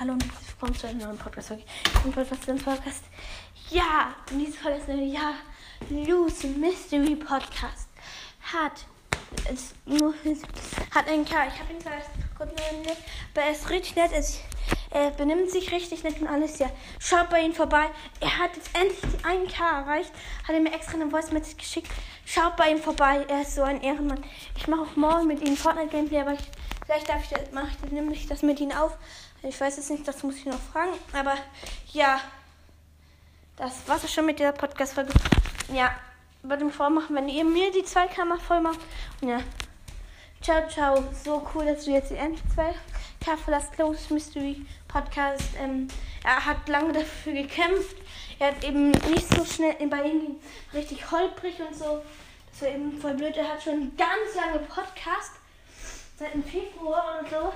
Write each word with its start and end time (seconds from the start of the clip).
zu 0.00 0.86
einem 0.86 0.98
neuen 0.98 1.18
Podcast-Folge. 1.18 1.62
Podcast, 2.14 2.64
Podcast. 2.64 3.04
Ja, 3.68 4.14
in 4.30 4.38
diesem 4.38 4.54
Fall 4.54 4.78
ist 4.78 4.88
eine 4.88 5.04
Ja, 5.04 5.34
Loose 5.90 6.46
Mystery 6.46 7.16
Podcast 7.16 7.86
hat 8.40 8.86
es 9.52 9.74
nur 9.84 10.14
hat 10.94 11.06
einen 11.06 11.26
K. 11.26 11.48
Ich 11.48 11.60
habe 11.60 11.74
ihn 11.74 11.80
zwar 11.80 11.92
kurz 12.34 12.50
nett, 12.52 12.96
aber 13.34 13.44
er 13.44 13.52
ist 13.52 13.68
richtig 13.68 13.96
nett. 13.96 14.12
Er, 14.90 15.10
benimmt 15.10 15.50
sich 15.50 15.70
richtig 15.70 16.02
nett 16.02 16.18
und 16.18 16.28
alles. 16.28 16.58
Ja, 16.58 16.70
schaut 16.98 17.28
bei 17.28 17.42
ihm 17.42 17.52
vorbei. 17.52 17.90
Er 18.20 18.38
hat 18.38 18.56
jetzt 18.56 18.70
endlich 18.74 19.00
die 19.02 19.24
1K 19.24 19.82
erreicht. 19.82 20.12
Hat 20.48 20.54
er 20.54 20.60
mir 20.60 20.72
extra 20.72 20.94
eine 20.94 21.10
Voice 21.10 21.30
Message 21.30 21.58
geschickt. 21.58 21.90
Schaut 22.24 22.56
bei 22.56 22.70
ihm 22.70 22.78
vorbei. 22.78 23.26
Er 23.28 23.42
ist 23.42 23.54
so 23.54 23.62
ein 23.62 23.82
Ehrenmann. 23.82 24.24
Ich 24.56 24.66
mache 24.66 24.80
auch 24.80 24.96
morgen 24.96 25.26
mit 25.26 25.46
ihm 25.46 25.58
Fortnite 25.58 25.90
Gameplay, 25.90 26.20
aber 26.20 26.32
ich, 26.32 26.50
vielleicht 26.90 27.08
darf 27.08 27.22
ich 27.22 27.52
mache 27.52 27.68
ich 28.12 28.26
das 28.26 28.42
mit 28.42 28.58
ihm 28.58 28.72
auf. 28.72 28.96
Ich 29.44 29.60
weiß 29.60 29.78
es 29.78 29.90
nicht, 29.90 30.08
das 30.08 30.24
muss 30.24 30.36
ich 30.36 30.46
noch 30.46 30.58
fragen. 30.58 30.90
Aber 31.12 31.34
ja, 31.92 32.20
das 33.56 33.86
war's 33.86 34.12
schon 34.12 34.26
mit 34.26 34.40
dieser 34.40 34.50
Podcast-Folge. 34.50 35.12
Ja, 35.72 35.94
würde 36.42 36.64
mich 36.64 36.74
vormachen, 36.74 37.14
wenn 37.14 37.28
ihr 37.28 37.44
mir 37.44 37.70
die 37.70 37.82
2K 37.82 38.36
voll 38.40 38.60
macht. 38.60 38.80
Ja. 39.20 39.38
Ciao, 40.42 40.68
ciao. 40.68 41.04
So 41.24 41.46
cool, 41.54 41.66
dass 41.66 41.84
du 41.84 41.92
jetzt 41.92 42.10
die 42.10 42.16
endlich 42.16 42.42
2K 42.56 43.36
für 43.36 43.52
das 43.52 43.70
Close 43.70 44.12
Mystery 44.12 44.66
Podcast. 44.88 45.44
Ähm, 45.60 45.86
er 46.24 46.44
hat 46.44 46.68
lange 46.68 46.92
dafür 46.92 47.34
gekämpft. 47.34 47.96
Er 48.40 48.48
hat 48.48 48.64
eben 48.64 48.90
nicht 48.90 49.32
so 49.32 49.44
schnell 49.44 49.76
bei 49.86 50.02
ihm 50.02 50.40
richtig 50.74 51.08
holprig 51.08 51.54
und 51.60 51.76
so. 51.76 52.02
Das 52.50 52.62
war 52.62 52.68
eben 52.68 53.00
voll 53.00 53.14
blöd. 53.14 53.36
Er 53.36 53.48
hat 53.48 53.62
schon 53.62 53.96
ganz 53.96 54.34
lange 54.34 54.58
Podcast. 54.66 55.34
Seit 56.20 56.34
dem 56.34 56.44
Februar 56.44 57.18
oder 57.18 57.30
so 57.30 57.52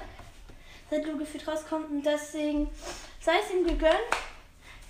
seit 0.90 1.04
du 1.04 1.18
gefühlt 1.18 1.46
rauskommt. 1.46 1.90
Und 1.90 2.02
deswegen 2.02 2.70
sei 3.20 3.32
es 3.42 3.52
ihm 3.52 3.66
gegönnt. 3.66 3.92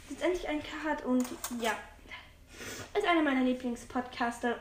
Jetzt 0.08 0.22
endlich 0.22 0.48
ein 0.48 0.62
Card 0.62 1.04
und 1.04 1.26
ja. 1.60 1.72
Ist 2.96 3.04
einer 3.04 3.22
meiner 3.22 3.42
Lieblingspodcaster. 3.42 4.58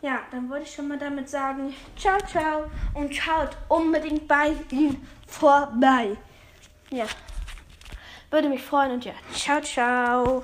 Ja, 0.00 0.20
dann 0.30 0.48
wollte 0.48 0.64
ich 0.64 0.74
schon 0.74 0.88
mal 0.88 0.98
damit 0.98 1.28
sagen, 1.28 1.74
ciao, 1.94 2.16
ciao 2.26 2.70
und 2.94 3.14
schaut 3.14 3.50
unbedingt 3.68 4.26
bei 4.26 4.54
ihm 4.70 5.06
vorbei. 5.26 6.16
Ja, 6.88 7.04
würde 8.30 8.48
mich 8.48 8.62
freuen 8.62 8.92
und 8.92 9.04
ja, 9.04 9.12
ciao, 9.34 9.60
ciao. 9.60 10.42